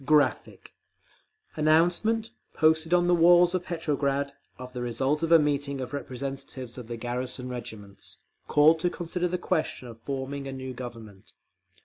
[0.03, 0.73] [Graphic,
[1.53, 5.31] page 276: Meeting announcement] Announcement, posted on the walls of Petrograd, of the result of
[5.31, 8.17] a meeting of representatives of the garrison regiments,
[8.47, 11.33] called to consider the question of forming a new Government.